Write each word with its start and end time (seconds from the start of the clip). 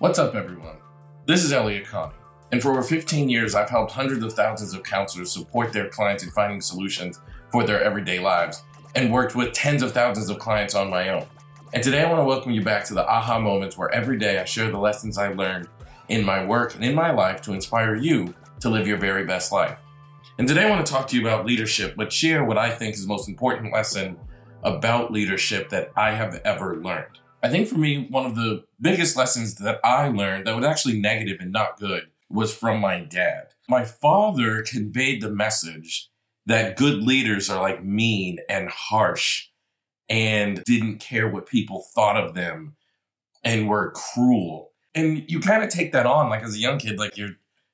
What's 0.00 0.20
up, 0.20 0.36
everyone? 0.36 0.76
This 1.26 1.42
is 1.42 1.52
Elliott 1.52 1.86
Connie, 1.86 2.14
and 2.52 2.62
for 2.62 2.70
over 2.70 2.84
15 2.84 3.28
years, 3.28 3.56
I've 3.56 3.68
helped 3.68 3.90
hundreds 3.90 4.22
of 4.22 4.32
thousands 4.32 4.72
of 4.72 4.84
counselors 4.84 5.32
support 5.32 5.72
their 5.72 5.88
clients 5.88 6.22
in 6.22 6.30
finding 6.30 6.60
solutions 6.60 7.18
for 7.50 7.64
their 7.64 7.82
everyday 7.82 8.20
lives 8.20 8.62
and 8.94 9.12
worked 9.12 9.34
with 9.34 9.52
tens 9.54 9.82
of 9.82 9.90
thousands 9.90 10.30
of 10.30 10.38
clients 10.38 10.76
on 10.76 10.88
my 10.88 11.08
own. 11.08 11.26
And 11.74 11.82
today, 11.82 12.00
I 12.00 12.08
want 12.08 12.20
to 12.20 12.24
welcome 12.24 12.52
you 12.52 12.62
back 12.62 12.84
to 12.84 12.94
the 12.94 13.04
aha 13.08 13.40
moments 13.40 13.76
where 13.76 13.90
every 13.92 14.16
day 14.18 14.38
I 14.38 14.44
share 14.44 14.70
the 14.70 14.78
lessons 14.78 15.18
I 15.18 15.32
learned 15.32 15.66
in 16.08 16.24
my 16.24 16.44
work 16.44 16.76
and 16.76 16.84
in 16.84 16.94
my 16.94 17.10
life 17.10 17.42
to 17.42 17.52
inspire 17.52 17.96
you 17.96 18.32
to 18.60 18.70
live 18.70 18.86
your 18.86 18.98
very 18.98 19.24
best 19.24 19.50
life. 19.50 19.80
And 20.38 20.46
today, 20.46 20.64
I 20.64 20.70
want 20.70 20.86
to 20.86 20.92
talk 20.92 21.08
to 21.08 21.16
you 21.16 21.26
about 21.26 21.44
leadership, 21.44 21.96
but 21.96 22.12
share 22.12 22.44
what 22.44 22.56
I 22.56 22.70
think 22.70 22.94
is 22.94 23.02
the 23.02 23.08
most 23.08 23.28
important 23.28 23.72
lesson 23.72 24.16
about 24.62 25.10
leadership 25.10 25.70
that 25.70 25.90
I 25.96 26.12
have 26.12 26.40
ever 26.44 26.76
learned. 26.76 27.18
I 27.42 27.48
think 27.48 27.68
for 27.68 27.76
me, 27.78 28.06
one 28.10 28.26
of 28.26 28.34
the 28.34 28.64
biggest 28.80 29.16
lessons 29.16 29.56
that 29.56 29.80
I 29.84 30.08
learned 30.08 30.46
that 30.46 30.56
was 30.56 30.64
actually 30.64 31.00
negative 31.00 31.38
and 31.40 31.52
not 31.52 31.78
good 31.78 32.08
was 32.28 32.54
from 32.54 32.80
my 32.80 33.00
dad. 33.00 33.54
My 33.68 33.84
father 33.84 34.62
conveyed 34.62 35.22
the 35.22 35.30
message 35.30 36.10
that 36.46 36.76
good 36.76 37.02
leaders 37.02 37.48
are 37.48 37.60
like 37.60 37.84
mean 37.84 38.38
and 38.48 38.68
harsh 38.68 39.48
and 40.08 40.64
didn't 40.64 40.98
care 40.98 41.28
what 41.28 41.46
people 41.46 41.84
thought 41.94 42.16
of 42.16 42.34
them 42.34 42.76
and 43.44 43.68
were 43.68 43.92
cruel. 43.92 44.72
And 44.94 45.30
you 45.30 45.40
kind 45.40 45.62
of 45.62 45.68
take 45.68 45.92
that 45.92 46.06
on 46.06 46.28
like 46.28 46.42
as 46.42 46.54
a 46.54 46.58
young 46.58 46.78
kid 46.78 46.98
like 46.98 47.16
your 47.16 47.30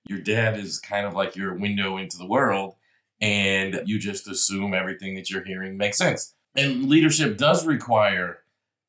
your 0.06 0.18
dad 0.18 0.58
is 0.58 0.78
kind 0.78 1.06
of 1.06 1.14
like 1.14 1.34
your 1.34 1.54
window 1.54 1.96
into 1.96 2.18
the 2.18 2.26
world 2.26 2.74
and 3.22 3.80
you 3.86 3.98
just 3.98 4.28
assume 4.28 4.74
everything 4.74 5.14
that 5.14 5.30
you're 5.30 5.44
hearing 5.44 5.78
makes 5.78 5.96
sense. 5.96 6.34
And 6.54 6.88
leadership 6.88 7.38
does 7.38 7.64
require 7.64 8.40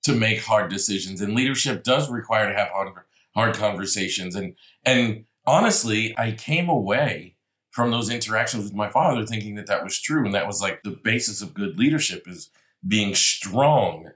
to 0.05 0.13
make 0.13 0.43
hard 0.43 0.69
decisions. 0.69 1.19
And 1.19 1.33
leadership 1.33 1.83
does 1.83 2.09
require 2.11 2.47
to 2.47 2.55
have 2.55 2.69
hard, 2.69 2.93
hard 3.33 3.55
conversations. 3.55 4.35
And 4.35 4.55
and 4.85 5.25
honestly 5.47 6.11
i 6.17 6.31
came 6.31 6.69
away 6.69 7.35
from 7.69 7.91
those 7.91 8.09
interactions 8.09 8.63
with 8.63 8.73
my 8.73 8.89
father 8.89 9.25
thinking 9.25 9.55
that 9.55 9.67
that 9.67 9.83
was 9.83 9.99
true 9.99 10.25
and 10.25 10.33
that 10.33 10.47
was 10.47 10.61
like 10.61 10.81
the 10.83 10.97
basis 11.03 11.41
of 11.41 11.53
good 11.53 11.77
leadership 11.77 12.23
is 12.27 12.49
being 12.87 13.13
strong. 13.13 14.11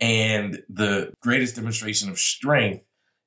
And 0.00 0.62
the 0.68 1.12
greatest 1.20 1.56
demonstration 1.56 2.08
of 2.08 2.18
strength 2.18 2.84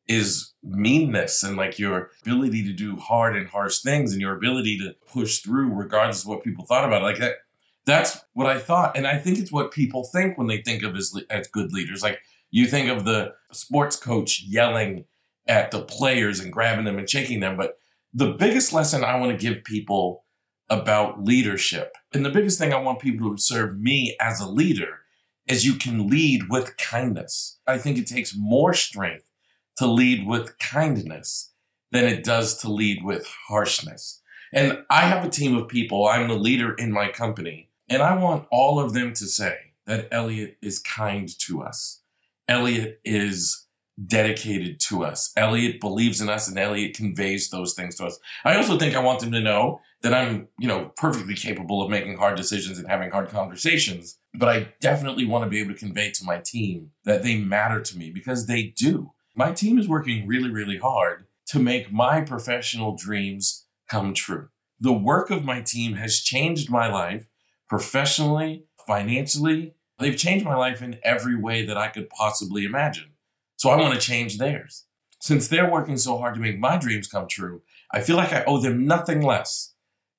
is 0.07 0.53
meanness 0.63 1.41
and 1.41 1.57
like 1.57 1.79
your 1.79 2.11
ability 2.21 2.63
to 2.63 2.73
do 2.73 2.97
hard 2.97 3.35
and 3.35 3.47
harsh 3.47 3.79
things 3.79 4.11
and 4.11 4.21
your 4.21 4.35
ability 4.35 4.77
to 4.77 4.93
push 5.11 5.39
through 5.39 5.73
regardless 5.73 6.21
of 6.21 6.27
what 6.27 6.43
people 6.43 6.65
thought 6.65 6.85
about 6.85 7.01
it. 7.01 7.05
Like 7.05 7.17
that 7.17 7.37
that's 7.85 8.25
what 8.33 8.47
I 8.47 8.59
thought. 8.59 8.97
And 8.97 9.05
I 9.05 9.17
think 9.17 9.37
it's 9.37 9.51
what 9.51 9.71
people 9.71 10.03
think 10.03 10.37
when 10.37 10.47
they 10.47 10.61
think 10.61 10.83
of 10.83 10.95
as, 10.95 11.13
as 11.29 11.47
good 11.47 11.71
leaders. 11.71 12.01
Like 12.01 12.19
you 12.49 12.65
think 12.65 12.89
of 12.89 13.05
the 13.05 13.33
sports 13.51 13.95
coach 13.95 14.43
yelling 14.43 15.05
at 15.47 15.71
the 15.71 15.81
players 15.81 16.39
and 16.39 16.51
grabbing 16.51 16.85
them 16.85 16.97
and 16.97 17.09
shaking 17.09 17.39
them. 17.39 17.57
But 17.57 17.77
the 18.13 18.31
biggest 18.31 18.73
lesson 18.73 19.03
I 19.03 19.17
want 19.17 19.31
to 19.31 19.37
give 19.37 19.63
people 19.63 20.23
about 20.69 21.23
leadership, 21.23 21.95
and 22.11 22.25
the 22.25 22.31
biggest 22.31 22.57
thing 22.57 22.73
I 22.73 22.81
want 22.81 22.99
people 22.99 23.27
to 23.27 23.31
observe 23.31 23.77
me 23.77 24.15
as 24.19 24.39
a 24.39 24.49
leader, 24.49 25.01
is 25.47 25.65
you 25.65 25.75
can 25.75 26.07
lead 26.07 26.49
with 26.49 26.75
kindness. 26.77 27.59
I 27.67 27.77
think 27.77 27.99
it 27.99 28.07
takes 28.07 28.35
more 28.35 28.73
strength 28.73 29.29
to 29.77 29.85
lead 29.85 30.25
with 30.25 30.57
kindness 30.57 31.51
than 31.91 32.05
it 32.05 32.23
does 32.23 32.57
to 32.61 32.71
lead 32.71 33.03
with 33.03 33.27
harshness. 33.47 34.21
And 34.51 34.79
I 34.89 35.01
have 35.01 35.23
a 35.23 35.29
team 35.29 35.55
of 35.55 35.67
people, 35.67 36.07
I'm 36.07 36.27
the 36.27 36.35
leader 36.35 36.73
in 36.73 36.91
my 36.91 37.09
company 37.09 37.69
and 37.89 38.01
I 38.01 38.17
want 38.17 38.47
all 38.51 38.79
of 38.79 38.93
them 38.93 39.13
to 39.13 39.25
say 39.25 39.57
that 39.85 40.07
Elliott 40.11 40.57
is 40.61 40.79
kind 40.79 41.29
to 41.39 41.61
us. 41.61 42.01
Elliott 42.47 42.99
is 43.03 43.65
dedicated 44.03 44.79
to 44.79 45.03
us. 45.03 45.31
Elliott 45.37 45.79
believes 45.79 46.19
in 46.19 46.29
us 46.29 46.47
and 46.47 46.59
Elliott 46.59 46.95
conveys 46.95 47.49
those 47.49 47.73
things 47.73 47.95
to 47.95 48.05
us. 48.05 48.19
I 48.43 48.55
also 48.55 48.77
think 48.77 48.95
I 48.95 48.99
want 48.99 49.21
them 49.21 49.31
to 49.31 49.39
know 49.39 49.79
that 50.01 50.13
I'm, 50.13 50.47
you 50.59 50.67
know, 50.67 50.91
perfectly 50.97 51.33
capable 51.33 51.81
of 51.81 51.89
making 51.89 52.17
hard 52.17 52.35
decisions 52.35 52.77
and 52.77 52.87
having 52.87 53.09
hard 53.09 53.29
conversations, 53.29 54.19
but 54.33 54.49
I 54.49 54.73
definitely 54.81 55.25
want 55.25 55.45
to 55.45 55.49
be 55.49 55.59
able 55.59 55.73
to 55.73 55.79
convey 55.79 56.11
to 56.11 56.25
my 56.25 56.41
team 56.43 56.91
that 57.05 57.23
they 57.23 57.37
matter 57.37 57.79
to 57.81 57.97
me 57.97 58.11
because 58.11 58.47
they 58.47 58.63
do. 58.63 59.11
My 59.33 59.51
team 59.51 59.79
is 59.79 59.87
working 59.87 60.27
really, 60.27 60.49
really 60.49 60.77
hard 60.77 61.25
to 61.47 61.59
make 61.59 61.91
my 61.91 62.21
professional 62.21 62.95
dreams 62.95 63.65
come 63.89 64.13
true. 64.13 64.49
The 64.79 64.93
work 64.93 65.31
of 65.31 65.45
my 65.45 65.61
team 65.61 65.93
has 65.93 66.19
changed 66.19 66.69
my 66.69 66.91
life 66.91 67.27
professionally, 67.69 68.65
financially. 68.85 69.75
They've 69.99 70.17
changed 70.17 70.45
my 70.45 70.55
life 70.55 70.81
in 70.81 70.99
every 71.03 71.35
way 71.35 71.65
that 71.65 71.77
I 71.77 71.87
could 71.87 72.09
possibly 72.09 72.65
imagine. 72.65 73.11
So 73.57 73.69
I 73.69 73.77
want 73.77 73.93
to 73.93 73.99
change 73.99 74.37
theirs. 74.37 74.85
Since 75.19 75.47
they're 75.47 75.71
working 75.71 75.97
so 75.97 76.17
hard 76.17 76.35
to 76.35 76.41
make 76.41 76.59
my 76.59 76.77
dreams 76.77 77.07
come 77.07 77.27
true, 77.27 77.61
I 77.91 78.01
feel 78.01 78.15
like 78.15 78.33
I 78.33 78.43
owe 78.45 78.59
them 78.59 78.85
nothing 78.85 79.21
less 79.21 79.73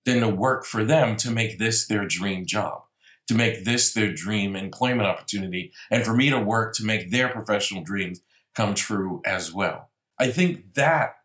than 0.05 0.21
to 0.21 0.29
work 0.29 0.65
for 0.65 0.85
them 0.85 1.17
to 1.17 1.31
make 1.31 1.59
this 1.59 1.87
their 1.87 2.07
dream 2.07 2.47
job, 2.47 2.83
to 3.29 3.35
make 3.35 3.65
this 3.65 3.93
their 3.93 4.13
dream 4.13 4.57
employment 4.57 5.09
opportunity, 5.09 5.73
and 5.91 6.05
for 6.05 6.15
me 6.15 6.31
to 6.31 6.41
work 6.41 6.75
to 6.77 6.85
make 6.85 7.11
their 7.11 7.29
professional 7.29 7.83
dreams 7.83 8.21
come 8.55 8.75
true 8.75 9.21
as 9.25 9.53
well. 9.53 9.91
I 10.19 10.31
think 10.31 10.75
that 10.75 11.17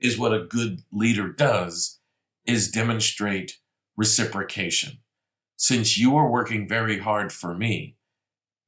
is 0.00 0.18
what 0.18 0.32
a 0.32 0.44
good 0.44 0.82
leader 0.92 1.28
does 1.28 1.98
is 2.46 2.70
demonstrate 2.70 3.58
reciprocation 3.96 4.98
since 5.56 5.98
you 5.98 6.16
are 6.16 6.30
working 6.30 6.68
very 6.68 6.98
hard 6.98 7.32
for 7.32 7.54
me, 7.54 7.96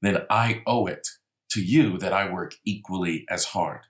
then 0.03 0.23
I 0.31 0.63
owe 0.67 0.87
it 0.87 1.09
to 1.51 1.63
you 1.63 1.99
that 1.99 2.13
I 2.13 2.31
work 2.31 2.55
equally 2.65 3.25
as 3.29 3.47
hard. 3.47 3.83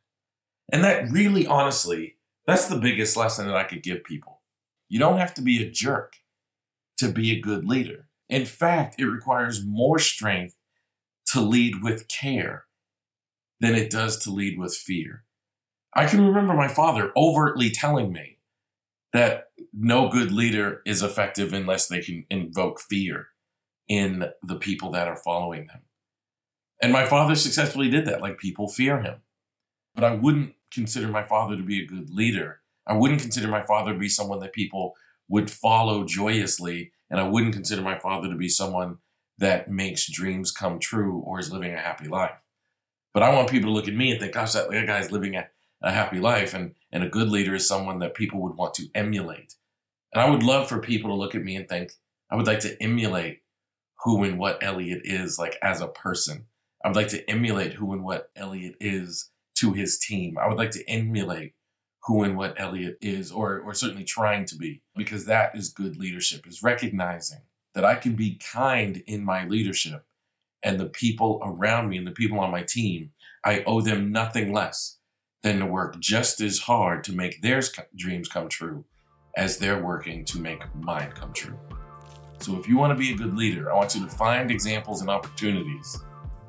And 0.73 0.85
that 0.85 1.11
really, 1.11 1.47
honestly, 1.47 2.17
that's 2.47 2.67
the 2.67 2.79
biggest 2.79 3.17
lesson 3.17 3.47
that 3.47 3.57
I 3.57 3.65
could 3.65 3.83
give 3.83 4.05
people. 4.05 4.43
You 4.89 4.99
don't 4.99 5.19
have 5.19 5.35
to 5.35 5.43
be 5.43 5.63
a 5.63 5.71
jerk 5.71 6.17
to 6.99 7.09
be 7.09 7.31
a 7.31 7.41
good 7.41 7.65
leader. 7.65 8.09
In 8.29 8.45
fact, 8.45 8.97
it 8.99 9.05
requires 9.05 9.65
more 9.65 9.99
strength 9.99 10.57
to 11.27 11.41
lead 11.41 11.83
with 11.83 12.09
care 12.09 12.65
than 13.61 13.75
it 13.75 13.91
does 13.91 14.19
to 14.25 14.31
lead 14.31 14.59
with 14.59 14.75
fear. 14.75 15.25
I 15.95 16.07
can 16.07 16.25
remember 16.25 16.55
my 16.55 16.69
father 16.69 17.13
overtly 17.17 17.71
telling 17.71 18.13
me, 18.13 18.38
that 19.13 19.49
no 19.73 20.09
good 20.09 20.33
leader 20.33 20.83
is 20.85 21.03
effective 21.03 21.53
unless 21.53 21.89
they 21.89 22.01
can 22.01 22.25
invoke 22.31 22.81
fear 22.81 23.29
in 23.89 24.31
the 24.43 24.57
people 24.57 24.91
that 24.93 25.09
are 25.09 25.17
following 25.17 25.67
them. 25.67 25.83
And 26.83 26.93
my 26.93 27.07
father 27.07 27.35
successfully 27.35 27.89
did 27.89 28.07
that. 28.07 28.21
Like 28.21 28.39
people 28.39 28.69
fear 28.69 29.01
him. 29.01 29.17
But 29.95 30.05
I 30.05 30.15
wouldn't 30.15 30.55
consider 30.73 31.09
my 31.09 31.25
father 31.25 31.57
to 31.57 31.63
be 31.63 31.83
a 31.83 31.87
good 31.87 32.11
leader. 32.11 32.61
I 32.87 32.95
wouldn't 32.95 33.23
consider 33.23 33.49
my 33.49 33.63
father 33.63 33.93
to 33.93 33.99
be 33.99 34.09
someone 34.09 34.41
that 34.41 34.53
people 34.53 34.95
would 35.29 35.51
follow 35.51 36.05
joyously. 36.05 36.93
And 37.11 37.21
I 37.21 37.29
wouldn't 37.29 37.55
consider 37.55 37.83
my 37.83 37.99
father 37.99 38.29
to 38.29 38.37
be 38.37 38.49
someone 38.49 38.99
that 39.39 39.71
makes 39.71 40.11
dreams 40.11 40.53
come 40.53 40.79
true 40.79 41.21
or 41.21 41.41
is 41.41 41.53
living 41.53 41.73
a 41.73 41.79
happy 41.79 42.09
life. 42.09 42.39
But 43.15 43.23
I 43.23 43.35
want 43.35 43.51
people 43.51 43.71
to 43.71 43.75
look 43.75 43.89
at 43.89 43.95
me 43.95 44.11
and 44.11 44.21
think, 44.21 44.35
gosh, 44.35 44.53
that 44.53 44.71
guy's 44.87 45.11
living 45.11 45.35
a 45.35 45.49
a 45.83 45.93
happy 45.93 46.19
life. 46.19 46.55
And, 46.55 46.75
and 46.93 47.03
a 47.03 47.09
good 47.09 47.29
leader 47.29 47.55
is 47.55 47.69
someone 47.69 47.99
that 48.01 48.15
people 48.15 48.41
would 48.41 48.57
want 48.57 48.75
to 48.75 48.89
emulate. 48.95 49.55
And 50.13 50.23
I 50.23 50.31
would 50.31 50.43
love 50.43 50.69
for 50.69 50.81
people 50.81 51.11
to 51.11 51.17
look 51.17 51.35
at 51.35 51.43
me 51.43 51.57
and 51.57 51.69
think, 51.69 51.93
I 52.31 52.37
would 52.37 52.47
like 52.47 52.61
to 52.61 52.81
emulate 52.83 53.41
who 54.05 54.23
and 54.25 54.39
what 54.39 54.63
Elliott 54.63 55.03
is 55.05 55.39
like 55.39 55.57
as 55.63 55.81
a 55.81 55.89
person. 55.89 56.47
I 56.85 56.89
would 56.89 56.97
like 56.97 57.09
to 57.09 57.29
emulate 57.29 57.75
who 57.75 57.93
and 57.93 58.05
what 58.05 58.31
Elliott 58.37 58.77
is 58.81 59.31
to 59.57 59.73
his 59.73 59.99
team. 59.99 60.39
I 60.39 60.47
would 60.47 60.59
like 60.59 60.71
to 60.73 60.89
emulate 60.89 61.55
who 62.05 62.23
and 62.23 62.37
what 62.37 62.59
Elliott 62.59 62.97
is, 63.01 63.33
or, 63.33 63.59
or 63.61 63.75
certainly 63.75 64.05
trying 64.05 64.45
to 64.47 64.57
be, 64.57 64.83
because 64.97 65.27
that 65.27 65.57
is 65.57 65.69
good 65.69 65.97
leadership, 65.97 66.47
is 66.47 66.63
recognizing 66.63 67.41
that 67.75 67.85
I 67.85 67.97
can 67.97 68.15
be 68.15 68.41
kind 68.53 69.03
in 69.07 69.25
my 69.25 69.45
leadership 69.47 70.05
and 70.63 70.79
the 70.79 70.87
people 70.87 71.41
around 71.43 71.89
me 71.89 71.99
and 71.99 72.07
the 72.07 72.13
people 72.13 72.41
on 72.41 72.51
my 72.51 72.63
team, 72.63 73.11
I 73.45 73.63
owe 73.67 73.81
them 73.81 74.13
nothing 74.13 74.53
less 74.53 74.98
than 75.43 75.61
to 75.61 75.67
work 75.67 75.99
just 76.01 76.41
as 76.41 76.59
hard 76.59 77.05
to 77.05 77.13
make 77.13 77.41
their 77.43 77.63
dreams 77.97 78.29
come 78.29 78.49
true 78.49 78.85
as 79.37 79.59
they're 79.59 79.83
working 79.83 80.25
to 80.25 80.41
make 80.41 80.63
mine 80.75 81.13
come 81.13 81.33
true. 81.33 81.59
So, 82.41 82.57
if 82.57 82.69
you 82.69 82.77
want 82.77 82.93
to 82.93 82.99
be 82.99 83.13
a 83.13 83.17
good 83.17 83.37
leader, 83.37 83.71
I 83.71 83.77
want 83.77 83.95
you 83.95 84.05
to 84.05 84.11
find 84.11 84.51
examples 84.51 85.01
and 85.01 85.11
opportunities 85.11 85.99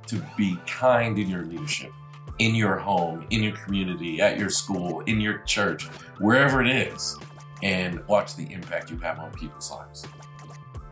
to 0.08 0.24
be 0.38 0.58
kind 0.68 1.18
in 1.18 1.30
your 1.30 1.46
leadership, 1.46 1.92
in 2.40 2.56
your 2.56 2.78
home, 2.78 3.26
in 3.32 3.44
your 3.44 3.56
community, 3.58 4.22
at 4.22 4.38
your 4.38 4.50
school, 4.50 5.02
in 5.02 5.20
your 5.20 5.40
church, 5.40 5.86
wherever 6.20 6.62
it 6.62 6.68
is, 6.68 7.18
and 7.64 8.06
watch 8.08 8.36
the 8.36 8.52
impact 8.52 8.90
you 8.92 8.98
have 8.98 9.20
on 9.20 9.32
people's 9.34 9.72
lives. 9.72 10.06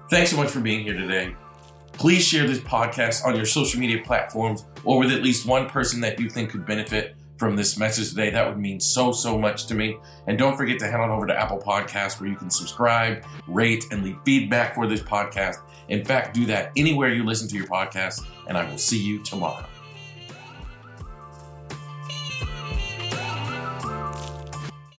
Thanks 0.10 0.32
so 0.32 0.38
much 0.38 0.50
for 0.50 0.62
being 0.62 0.84
here 0.84 0.94
today. 0.94 1.36
Please 1.94 2.24
share 2.24 2.48
this 2.48 2.60
podcast 2.60 3.26
on 3.26 3.36
your 3.36 3.46
social 3.46 3.80
media 3.80 4.02
platforms 4.04 4.66
or 4.84 5.00
with 5.00 5.12
at 5.12 5.24
least 5.24 5.48
one 5.48 5.68
person 5.68 6.00
that 6.02 6.20
you 6.20 6.30
think 6.30 6.52
could 6.52 6.66
benefit 6.66 7.16
from 7.38 7.56
this 7.56 7.78
message 7.78 8.10
today. 8.10 8.30
That 8.30 8.48
would 8.48 8.58
mean 8.58 8.80
so, 8.80 9.12
so 9.12 9.38
much 9.38 9.68
to 9.68 9.76
me. 9.76 9.98
And 10.28 10.38
don't 10.38 10.58
forget 10.58 10.80
to 10.80 10.88
head 10.88 11.00
on 11.00 11.10
over 11.10 11.28
to 11.28 11.40
Apple 11.40 11.60
Podcasts 11.60 12.20
where 12.20 12.30
you 12.30 12.36
can 12.36 12.50
subscribe, 12.50 13.24
rate, 13.48 13.86
and 13.92 14.04
leave 14.04 14.18
feedback 14.26 14.76
for 14.76 14.88
this 14.88 15.02
podcast. 15.02 15.58
In 15.90 16.04
fact, 16.04 16.34
do 16.34 16.46
that 16.48 16.72
anywhere 16.76 17.14
you 17.14 17.24
listen 17.24 17.48
to 17.48 17.56
your 17.56 17.68
podcast, 17.68 18.26
and 18.48 18.58
I 18.58 18.70
will 18.70 18.78
see 18.78 19.02
you 19.02 19.24
tomorrow. 19.24 19.66